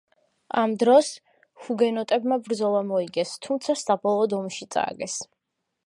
[0.61, 1.09] ამ დროს
[1.65, 5.21] ჰუგენოტებმა ბრძოლა მოიგეს, თუმცა საბოლოოდ ომი წააგეს.